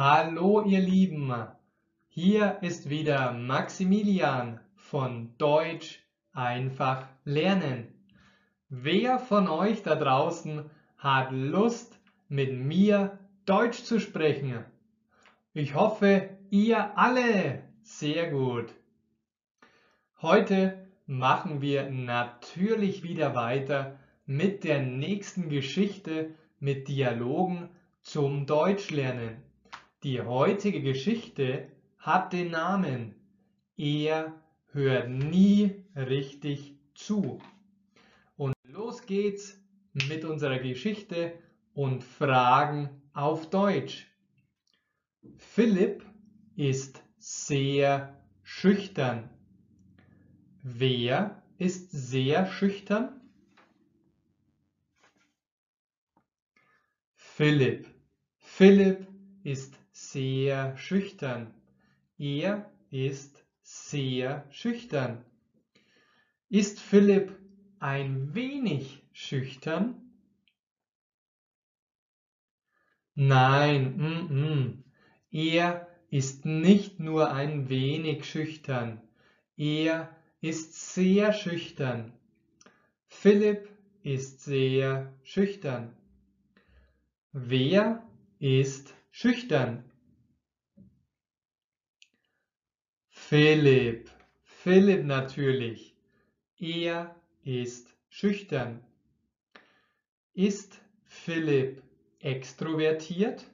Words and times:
Hallo 0.00 0.62
ihr 0.62 0.78
Lieben, 0.78 1.34
hier 2.06 2.58
ist 2.60 2.88
wieder 2.88 3.32
Maximilian 3.32 4.60
von 4.76 5.36
Deutsch 5.38 5.98
einfach 6.32 7.08
lernen. 7.24 7.88
Wer 8.68 9.18
von 9.18 9.48
euch 9.48 9.82
da 9.82 9.96
draußen 9.96 10.70
hat 10.98 11.32
Lust 11.32 11.98
mit 12.28 12.56
mir 12.56 13.18
Deutsch 13.44 13.82
zu 13.82 13.98
sprechen? 13.98 14.64
Ich 15.52 15.74
hoffe, 15.74 16.28
ihr 16.48 16.96
alle. 16.96 17.64
Sehr 17.82 18.30
gut. 18.30 18.72
Heute 20.22 20.86
machen 21.06 21.60
wir 21.60 21.90
natürlich 21.90 23.02
wieder 23.02 23.34
weiter 23.34 23.98
mit 24.26 24.62
der 24.62 24.80
nächsten 24.80 25.48
Geschichte 25.48 26.36
mit 26.60 26.86
Dialogen 26.86 27.68
zum 28.02 28.46
Deutschlernen. 28.46 29.47
Die 30.04 30.20
heutige 30.20 30.80
Geschichte 30.80 31.72
hat 31.98 32.32
den 32.32 32.52
Namen 32.52 33.16
Er 33.76 34.40
hört 34.70 35.08
nie 35.08 35.84
richtig 35.96 36.78
zu. 36.94 37.40
Und 38.36 38.54
los 38.62 39.06
geht's 39.06 39.60
mit 40.08 40.24
unserer 40.24 40.60
Geschichte 40.60 41.32
und 41.74 42.04
Fragen 42.04 43.02
auf 43.12 43.50
Deutsch. 43.50 44.06
Philipp 45.36 46.04
ist 46.54 47.02
sehr 47.18 48.22
schüchtern. 48.44 49.28
Wer 50.62 51.42
ist 51.56 51.90
sehr 51.90 52.46
schüchtern? 52.46 53.20
Philipp. 57.16 57.88
Philipp 58.36 59.08
ist 59.42 59.77
sehr 60.12 60.76
schüchtern. 60.76 61.54
Er 62.18 62.70
ist 62.90 63.44
sehr 63.62 64.46
schüchtern. 64.50 65.24
Ist 66.48 66.80
Philipp 66.80 67.36
ein 67.78 68.34
wenig 68.34 69.02
schüchtern? 69.12 70.00
Nein, 73.14 73.96
mm 73.96 74.32
-mm. 74.32 74.82
er 75.30 75.88
ist 76.10 76.44
nicht 76.46 77.00
nur 77.00 77.32
ein 77.32 77.68
wenig 77.68 78.24
schüchtern. 78.24 79.02
Er 79.56 80.16
ist 80.40 80.94
sehr 80.94 81.32
schüchtern. 81.32 82.12
Philipp 83.08 83.68
ist 84.02 84.42
sehr 84.44 85.12
schüchtern. 85.22 85.96
Wer 87.32 88.06
ist 88.38 88.94
schüchtern? 89.10 89.87
Philipp. 93.30 94.10
Philipp 94.42 95.04
natürlich. 95.04 95.94
Er 96.58 97.14
ist 97.44 97.94
schüchtern. 98.08 98.82
Ist 100.32 100.80
Philipp 101.04 101.82
extrovertiert? 102.20 103.44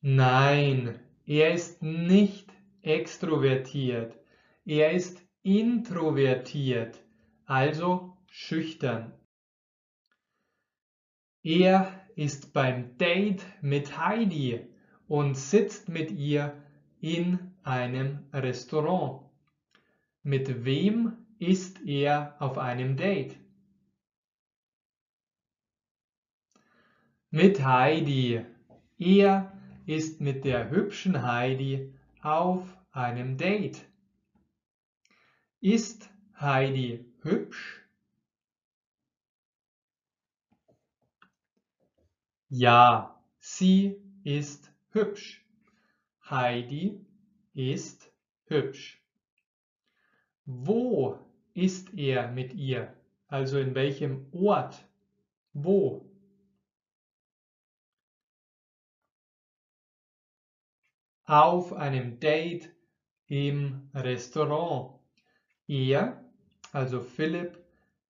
Nein, 0.00 1.00
er 1.26 1.54
ist 1.54 1.82
nicht 1.82 2.52
extrovertiert. 2.82 4.16
Er 4.64 4.92
ist 4.92 5.20
introvertiert, 5.42 7.00
also 7.46 8.16
schüchtern. 8.28 9.12
Er 11.42 11.92
ist 12.14 12.52
beim 12.52 12.96
Date 12.96 13.44
mit 13.60 13.98
Heidi 13.98 14.69
und 15.10 15.36
sitzt 15.36 15.88
mit 15.88 16.12
ihr 16.12 16.56
in 17.00 17.40
einem 17.64 18.30
Restaurant. 18.32 19.28
Mit 20.22 20.64
wem 20.64 21.26
ist 21.40 21.80
er 21.84 22.36
auf 22.38 22.58
einem 22.58 22.96
Date? 22.96 23.36
Mit 27.30 27.60
Heidi. 27.64 28.46
Er 28.98 29.52
ist 29.84 30.20
mit 30.20 30.44
der 30.44 30.70
hübschen 30.70 31.20
Heidi 31.24 31.92
auf 32.22 32.62
einem 32.92 33.36
Date. 33.36 33.84
Ist 35.58 36.08
Heidi 36.38 37.04
hübsch? 37.22 37.84
Ja, 42.48 43.20
sie 43.40 44.00
ist 44.22 44.69
hübsch. 44.92 45.44
Heidi 46.28 47.04
ist 47.54 48.12
hübsch. 48.44 49.02
Wo 50.44 51.18
ist 51.54 51.94
er 51.94 52.30
mit 52.30 52.54
ihr? 52.54 52.94
Also 53.28 53.58
in 53.58 53.74
welchem 53.74 54.26
Ort? 54.32 54.84
Wo? 55.52 56.06
Auf 61.24 61.72
einem 61.72 62.18
Date 62.18 62.70
im 63.26 63.88
Restaurant. 63.94 64.98
Er, 65.68 66.24
also 66.72 67.00
Philipp, 67.00 67.64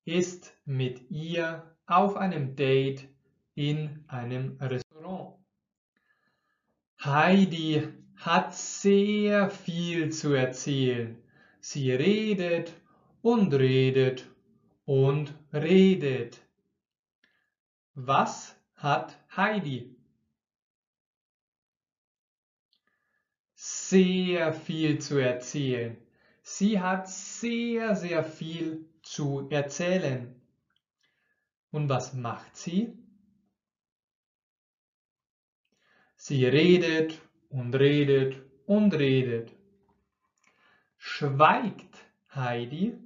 ist 0.06 0.56
mit 0.64 1.10
ihr 1.10 1.76
auf 1.86 2.16
einem 2.16 2.56
Date 2.56 3.08
in 3.54 4.04
einem 4.08 4.56
Restaurant. 4.58 4.89
Heidi 7.02 7.88
hat 8.16 8.54
sehr 8.54 9.48
viel 9.48 10.12
zu 10.12 10.34
erzählen. 10.34 11.16
Sie 11.58 11.90
redet 11.92 12.74
und 13.22 13.54
redet 13.54 14.28
und 14.84 15.32
redet. 15.50 16.38
Was 17.94 18.54
hat 18.74 19.16
Heidi? 19.34 19.96
Sehr 23.54 24.52
viel 24.52 25.00
zu 25.00 25.16
erzählen. 25.16 25.96
Sie 26.42 26.80
hat 26.80 27.08
sehr, 27.08 27.96
sehr 27.96 28.24
viel 28.24 28.84
zu 29.02 29.48
erzählen. 29.48 30.38
Und 31.70 31.88
was 31.88 32.12
macht 32.12 32.56
sie? 32.58 32.99
Sie 36.30 36.46
redet 36.46 37.20
und 37.48 37.74
redet 37.74 38.40
und 38.64 38.94
redet. 38.94 39.50
Schweigt 40.96 41.96
Heidi? 42.32 42.96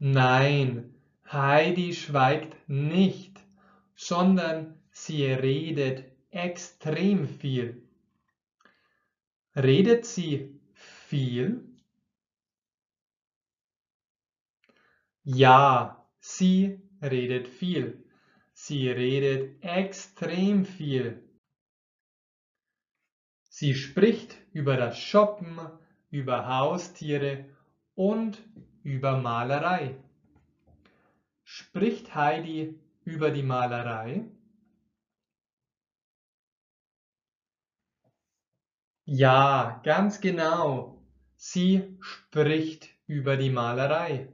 Nein, 0.00 0.98
Heidi 1.30 1.94
schweigt 1.94 2.56
nicht, 2.68 3.38
sondern 3.94 4.82
sie 4.90 5.26
redet 5.26 6.10
extrem 6.32 7.28
viel. 7.28 7.86
Redet 9.54 10.06
sie 10.06 10.60
viel? 10.72 11.62
Ja, 15.22 16.04
sie 16.18 16.82
redet 17.00 17.46
viel. 17.46 18.03
Sie 18.66 18.88
redet 18.88 19.62
extrem 19.62 20.64
viel. 20.64 21.22
Sie 23.50 23.74
spricht 23.74 24.38
über 24.54 24.78
das 24.78 24.98
Shoppen, 24.98 25.60
über 26.10 26.46
Haustiere 26.46 27.44
und 27.94 28.42
über 28.82 29.18
Malerei. 29.18 30.02
Spricht 31.42 32.14
Heidi 32.14 32.80
über 33.04 33.30
die 33.30 33.42
Malerei? 33.42 34.30
Ja, 39.04 39.82
ganz 39.84 40.22
genau. 40.22 41.04
Sie 41.36 41.98
spricht 42.00 42.88
über 43.06 43.36
die 43.36 43.50
Malerei. 43.50 44.32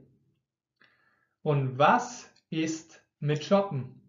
Und 1.41 1.77
was 1.77 2.33
ist 2.49 3.03
mit 3.19 3.43
Shoppen? 3.43 4.00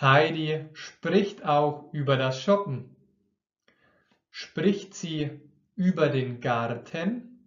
Heidi 0.00 0.66
spricht 0.74 1.44
auch 1.44 1.92
über 1.92 2.16
das 2.16 2.42
Shoppen. 2.42 2.94
Spricht 4.30 4.94
sie 4.94 5.40
über 5.74 6.08
den 6.08 6.40
Garten? 6.40 7.40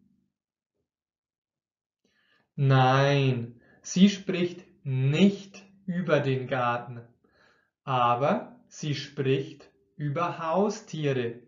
Nein, 2.55 3.61
sie 3.83 4.09
spricht 4.09 4.65
nicht 4.83 5.63
über 5.85 6.19
den 6.19 6.47
Garten, 6.47 7.01
aber 7.83 8.59
sie 8.67 8.95
spricht 8.95 9.69
über 9.95 10.39
Haustiere. 10.39 11.41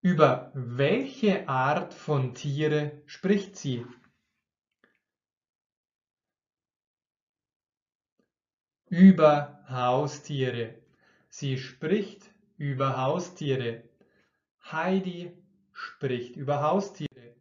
Über 0.00 0.52
welche 0.54 1.48
Art 1.48 1.94
von 1.94 2.34
Tiere 2.34 3.02
spricht 3.06 3.56
sie? 3.56 3.84
Über 8.90 9.62
Haustiere. 9.68 10.74
Sie 11.28 11.58
spricht 11.58 12.30
über 12.56 12.96
Haustiere. 12.96 13.82
Heidi 14.72 15.30
spricht 15.72 16.36
über 16.36 16.62
Haustiere. 16.62 17.36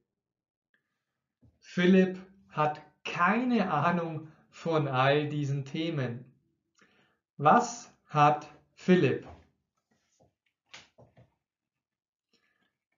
Philipp 1.60 2.20
hat 2.50 2.82
keine 3.06 3.72
Ahnung 3.72 4.28
von 4.50 4.90
all 4.90 5.30
diesen 5.30 5.64
Themen. 5.64 6.26
Was 7.38 7.94
hat 8.08 8.50
Philipp? 8.74 9.26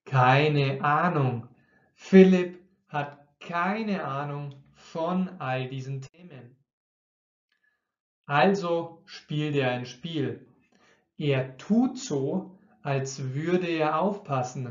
Keine 0.05 0.83
Ahnung. 0.83 1.47
Philipp 1.93 2.59
hat 2.87 3.39
keine 3.39 4.05
Ahnung 4.05 4.55
von 4.73 5.29
all 5.39 5.69
diesen 5.69 6.01
Themen. 6.01 6.58
Also 8.29 9.01
spielt 9.07 9.55
er 9.55 9.71
ein 9.71 9.87
Spiel. 9.87 10.45
Er 11.17 11.57
tut 11.57 11.97
so, 11.97 12.59
als 12.83 13.33
würde 13.33 13.65
er 13.65 13.99
aufpassen. 13.99 14.69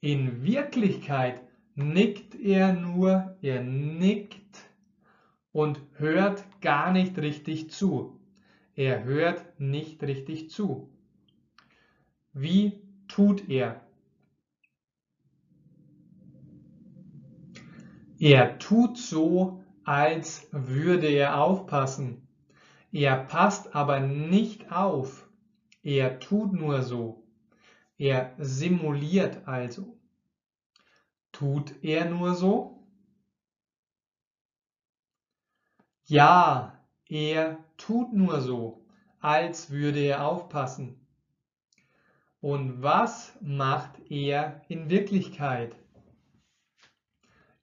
In 0.00 0.42
Wirklichkeit 0.42 1.42
nickt 1.74 2.34
er 2.34 2.72
nur, 2.72 3.36
er 3.42 3.62
nickt 3.62 4.64
und 5.52 5.82
hört 5.98 6.46
gar 6.62 6.94
nicht 6.94 7.18
richtig 7.18 7.68
zu. 7.70 8.18
Er 8.74 9.04
hört 9.04 9.60
nicht 9.60 10.02
richtig 10.02 10.48
zu. 10.48 10.88
Wie 12.32 12.80
tut 13.06 13.50
er? 13.50 13.82
Er 18.18 18.58
tut 18.58 18.96
so, 18.96 19.62
als 19.84 20.48
würde 20.52 21.08
er 21.08 21.38
aufpassen. 21.38 22.22
Er 22.96 23.24
passt 23.24 23.74
aber 23.74 24.00
nicht 24.00 24.72
auf. 24.72 25.28
Er 25.82 26.18
tut 26.18 26.54
nur 26.54 26.80
so. 26.80 27.22
Er 27.98 28.34
simuliert 28.38 29.46
also. 29.46 30.00
Tut 31.30 31.74
er 31.84 32.06
nur 32.06 32.34
so? 32.34 32.88
Ja, 36.06 36.82
er 37.06 37.62
tut 37.76 38.14
nur 38.14 38.40
so, 38.40 38.86
als 39.20 39.68
würde 39.68 40.00
er 40.00 40.26
aufpassen. 40.26 41.06
Und 42.40 42.80
was 42.82 43.36
macht 43.42 44.10
er 44.10 44.64
in 44.68 44.88
Wirklichkeit? 44.88 45.76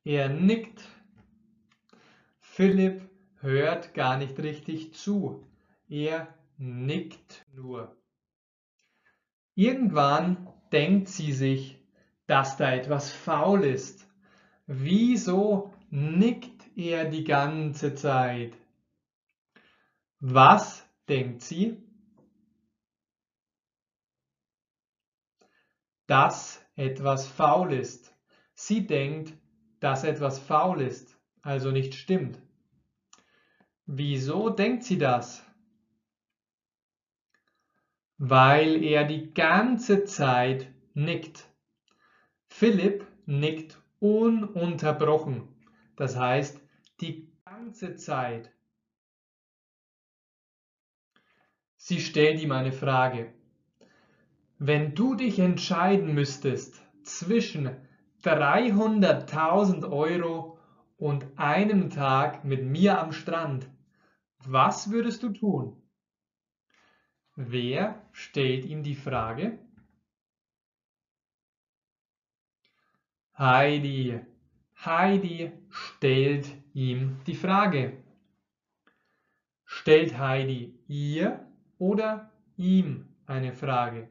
Er 0.03 0.29
nickt. 0.29 0.87
Philipp 2.39 3.12
hört 3.43 3.93
gar 3.93 4.17
nicht 4.17 4.39
richtig 4.39 4.93
zu. 4.93 5.45
Er 5.87 6.33
nickt 6.57 7.45
nur. 7.53 7.95
Irgendwann 9.53 10.47
denkt 10.71 11.09
sie 11.09 11.33
sich, 11.33 11.77
dass 12.25 12.57
da 12.57 12.73
etwas 12.73 13.11
faul 13.11 13.65
ist. 13.65 14.07
Wieso 14.65 15.73
nickt 15.89 16.75
er 16.77 17.05
die 17.05 17.25
ganze 17.25 17.93
Zeit? 17.93 18.57
Was 20.19 20.87
denkt 21.09 21.41
sie? 21.41 21.77
Dass 26.07 26.65
etwas 26.75 27.27
faul 27.27 27.73
ist. 27.73 28.15
Sie 28.55 28.87
denkt, 28.87 29.33
dass 29.79 30.05
etwas 30.05 30.39
faul 30.39 30.81
ist, 30.81 31.19
also 31.41 31.71
nicht 31.71 31.93
stimmt. 31.93 32.42
Wieso 33.85 34.49
denkt 34.49 34.83
sie 34.83 34.97
das? 34.97 35.43
Weil 38.17 38.81
er 38.81 39.03
die 39.03 39.33
ganze 39.33 40.05
Zeit 40.05 40.71
nickt. 40.93 41.49
Philipp 42.47 43.05
nickt 43.25 43.77
ununterbrochen, 43.99 45.47
das 45.97 46.15
heißt 46.15 46.61
die 47.01 47.27
ganze 47.45 47.95
Zeit. 47.95 48.51
Sie 51.75 51.99
stellt 51.99 52.39
ihm 52.39 52.53
eine 52.53 52.71
Frage. 52.71 53.33
Wenn 54.59 54.95
du 54.95 55.15
dich 55.15 55.39
entscheiden 55.39 56.13
müsstest 56.13 56.81
zwischen 57.03 57.69
300.000 58.23 59.91
Euro 59.91 60.57
und 61.03 61.37
einem 61.37 61.89
Tag 61.89 62.45
mit 62.45 62.63
mir 62.63 62.97
am 62.97 63.11
Strand. 63.11 63.69
Was 64.37 64.89
würdest 64.89 65.21
du 65.21 65.33
tun? 65.33 65.75
Wer 67.35 68.07
stellt 68.13 68.63
ihm 68.63 68.83
die 68.83 68.95
Frage? 68.95 69.59
Heidi. 73.37 74.21
Heidi 74.85 75.51
stellt 75.69 76.47
ihm 76.73 77.19
die 77.27 77.35
Frage. 77.35 78.01
Stellt 79.65 80.17
Heidi 80.17 80.79
ihr 80.87 81.45
oder 81.79 82.31
ihm 82.55 83.09
eine 83.25 83.51
Frage? 83.51 84.07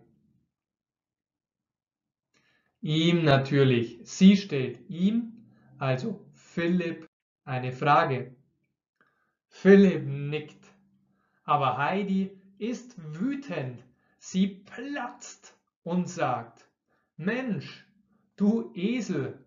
Ihm 2.83 3.25
natürlich. 3.25 3.99
Sie 4.05 4.37
stellt 4.37 4.91
ihm, 4.91 5.49
also 5.79 6.23
Philipp, 6.55 7.09
eine 7.45 7.73
Frage. 7.73 8.37
Philipp 9.49 10.07
nickt. 10.07 10.67
Aber 11.45 11.79
Heidi 11.79 12.39
ist 12.59 12.95
wütend. 12.99 13.83
Sie 14.19 14.49
platzt 14.49 15.57
und 15.83 16.11
sagt, 16.11 16.69
Mensch, 17.17 17.87
du 18.37 18.71
Esel, 18.75 19.43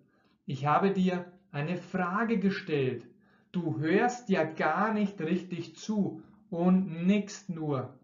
ich 0.47 0.65
habe 0.65 0.91
dir 0.93 1.31
eine 1.51 1.77
Frage 1.77 2.39
gestellt. 2.39 3.05
Du 3.51 3.77
hörst 3.77 4.29
ja 4.29 4.43
gar 4.43 4.91
nicht 4.91 5.21
richtig 5.21 5.75
zu 5.75 6.23
und 6.49 7.05
nickst 7.05 7.49
nur. 7.49 7.99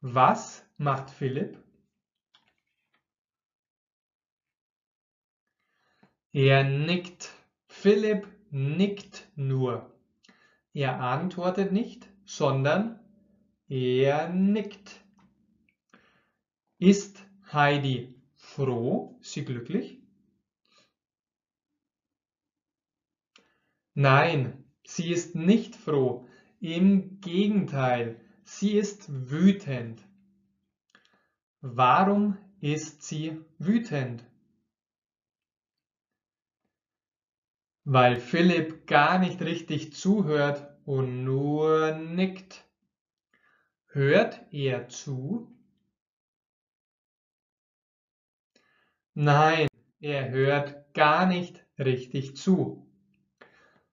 Was 0.00 0.64
macht 0.78 1.10
Philipp? 1.10 1.58
Er 6.32 6.64
nickt. 6.64 7.34
Philipp 7.82 8.28
nickt 8.50 9.26
nur. 9.36 9.90
Er 10.74 11.00
antwortet 11.00 11.72
nicht, 11.72 12.06
sondern 12.26 13.00
er 13.68 14.28
nickt. 14.28 15.02
Ist 16.78 17.24
Heidi 17.50 18.20
froh? 18.34 19.18
Sie 19.22 19.46
glücklich? 19.46 20.02
Nein, 23.94 24.62
sie 24.84 25.10
ist 25.10 25.34
nicht 25.34 25.74
froh. 25.74 26.28
Im 26.60 27.18
Gegenteil, 27.22 28.20
sie 28.44 28.72
ist 28.72 29.06
wütend. 29.30 30.02
Warum 31.62 32.36
ist 32.60 33.02
sie 33.02 33.40
wütend? 33.58 34.22
Weil 37.84 38.16
Philipp 38.16 38.86
gar 38.86 39.18
nicht 39.18 39.40
richtig 39.42 39.94
zuhört 39.94 40.68
und 40.84 41.24
nur 41.24 41.92
nickt. 41.92 42.64
Hört 43.86 44.40
er 44.52 44.88
zu? 44.88 45.48
Nein, 49.14 49.66
er 50.00 50.30
hört 50.30 50.94
gar 50.94 51.26
nicht 51.26 51.64
richtig 51.78 52.36
zu. 52.36 52.86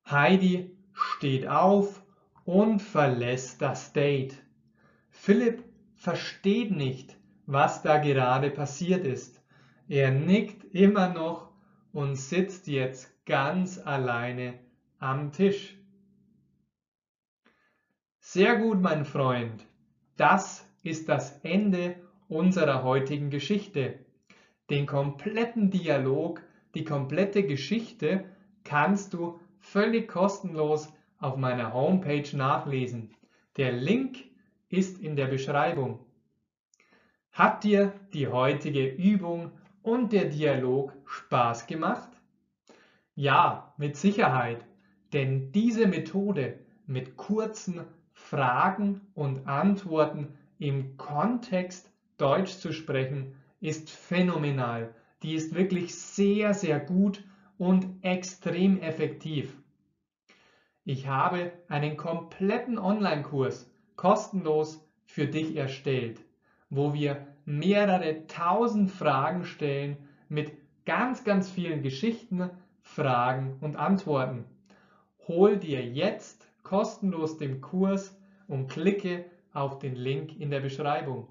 Heidi 0.09 0.77
steht 0.93 1.47
auf 1.47 2.03
und 2.45 2.81
verlässt 2.81 3.61
das 3.61 3.93
Date. 3.93 4.37
Philipp 5.09 5.63
versteht 5.95 6.71
nicht, 6.71 7.17
was 7.45 7.81
da 7.81 7.97
gerade 7.97 8.51
passiert 8.51 9.05
ist. 9.05 9.41
Er 9.87 10.11
nickt 10.11 10.63
immer 10.73 11.09
noch 11.09 11.51
und 11.91 12.15
sitzt 12.15 12.67
jetzt 12.67 13.16
ganz 13.27 13.77
alleine 13.77 14.53
am 14.99 15.31
Tisch. 15.31 15.77
Sehr 18.19 18.55
gut, 18.55 18.81
mein 18.81 19.05
Freund. 19.05 19.65
Das 20.15 20.65
ist 20.81 21.09
das 21.09 21.39
Ende 21.43 21.97
unserer 22.29 22.83
heutigen 22.83 23.29
Geschichte. 23.29 23.99
Den 24.69 24.85
kompletten 24.85 25.69
Dialog, 25.69 26.41
die 26.73 26.85
komplette 26.85 27.43
Geschichte 27.43 28.23
kannst 28.63 29.13
du 29.13 29.39
völlig 29.59 30.07
kostenlos 30.07 30.91
auf 31.19 31.35
meiner 31.35 31.73
Homepage 31.73 32.35
nachlesen. 32.35 33.13
Der 33.57 33.73
Link 33.73 34.19
ist 34.69 34.99
in 34.99 35.15
der 35.15 35.27
Beschreibung. 35.27 35.99
Hat 37.31 37.63
dir 37.63 37.93
die 38.13 38.27
heutige 38.27 38.87
Übung 38.87 39.51
und 39.81 40.13
der 40.13 40.25
Dialog 40.25 40.93
Spaß 41.05 41.67
gemacht? 41.67 42.16
Ja, 43.19 43.73
mit 43.77 43.97
Sicherheit, 43.97 44.63
denn 45.11 45.51
diese 45.51 45.87
Methode 45.87 46.59
mit 46.85 47.17
kurzen 47.17 47.87
Fragen 48.13 49.01
und 49.15 49.47
Antworten 49.47 50.35
im 50.59 50.97
Kontext 50.97 51.91
Deutsch 52.19 52.57
zu 52.57 52.71
sprechen 52.71 53.33
ist 53.59 53.89
phänomenal. 53.89 54.93
Die 55.23 55.33
ist 55.33 55.55
wirklich 55.55 55.95
sehr, 55.95 56.53
sehr 56.53 56.79
gut 56.79 57.23
und 57.57 57.87
extrem 58.03 58.77
effektiv. 58.77 59.57
Ich 60.85 61.07
habe 61.07 61.53
einen 61.69 61.97
kompletten 61.97 62.77
Online-Kurs 62.77 63.67
kostenlos 63.95 64.87
für 65.07 65.25
dich 65.25 65.55
erstellt, 65.55 66.23
wo 66.69 66.93
wir 66.93 67.25
mehrere 67.45 68.27
tausend 68.27 68.91
Fragen 68.91 69.43
stellen 69.43 69.97
mit 70.29 70.51
ganz, 70.85 71.23
ganz 71.23 71.49
vielen 71.49 71.81
Geschichten, 71.81 72.51
Fragen 72.95 73.57
und 73.61 73.75
Antworten. 73.75 74.45
Hol 75.27 75.57
dir 75.57 75.83
jetzt 75.83 76.47
kostenlos 76.63 77.37
den 77.37 77.61
Kurs 77.61 78.17
und 78.47 78.69
klicke 78.69 79.25
auf 79.53 79.79
den 79.79 79.95
Link 79.95 80.39
in 80.39 80.49
der 80.49 80.61
Beschreibung. 80.61 81.27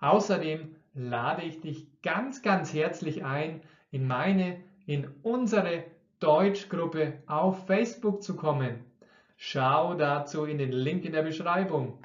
Außerdem 0.00 0.76
lade 0.94 1.42
ich 1.42 1.60
dich 1.60 1.86
ganz, 2.02 2.42
ganz 2.42 2.72
herzlich 2.72 3.24
ein, 3.24 3.62
in 3.90 4.06
meine, 4.06 4.58
in 4.86 5.08
unsere 5.22 5.84
Deutschgruppe 6.20 7.14
auf 7.26 7.66
Facebook 7.66 8.22
zu 8.22 8.36
kommen. 8.36 8.84
Schau 9.36 9.94
dazu 9.94 10.44
in 10.44 10.58
den 10.58 10.72
Link 10.72 11.04
in 11.04 11.12
der 11.12 11.22
Beschreibung. 11.22 11.98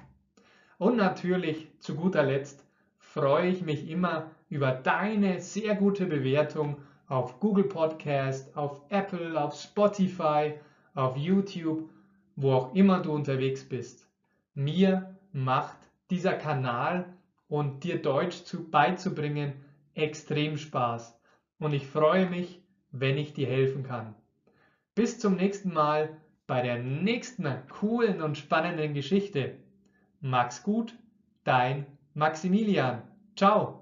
Und 0.78 0.98
natürlich 0.98 1.68
zu 1.80 1.96
guter 1.96 2.24
Letzt 2.24 2.66
freue 2.98 3.50
ich 3.50 3.62
mich 3.62 3.90
immer 3.90 4.32
über 4.50 4.72
deine 4.72 5.40
sehr 5.40 5.75
gute 5.75 6.06
Bewertung 6.06 6.78
auf 7.12 7.41
Google 7.41 7.65
Podcast, 7.65 8.56
auf 8.56 8.80
Apple, 8.88 9.38
auf 9.39 9.53
Spotify, 9.53 10.53
auf 10.94 11.18
YouTube, 11.18 11.89
wo 12.38 12.53
auch 12.53 12.74
immer 12.74 13.01
du 13.01 13.12
unterwegs 13.12 13.68
bist. 13.68 14.08
Mir 14.53 15.13
macht 15.34 15.75
dieser 16.10 16.34
Kanal 16.34 17.13
und 17.50 17.84
dir 17.84 18.01
Deutsch 18.01 18.46
zu, 18.46 18.70
beizubringen 18.70 19.53
extrem 19.94 20.56
Spaß. 20.56 21.20
Und 21.60 21.74
ich 21.74 21.86
freue 21.86 22.30
mich, 22.30 22.63
wenn 22.91 23.18
ich 23.18 23.34
dir 23.34 23.48
helfen 23.48 23.84
kann. 23.84 24.15
Bis 24.96 25.20
zum 25.20 25.36
nächsten 25.36 25.74
Mal 25.74 26.15
bei 26.48 26.62
der 26.62 26.77
nächsten 26.77 27.46
coolen 27.68 28.22
und 28.22 28.38
spannenden 28.38 28.94
Geschichte. 28.94 29.58
Max 30.22 30.63
gut, 30.63 30.96
dein 31.44 31.86
Maximilian. 32.13 33.01
Ciao. 33.36 33.81